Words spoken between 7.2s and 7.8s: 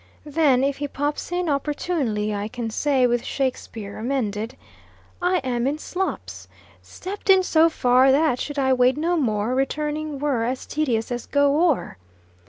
in so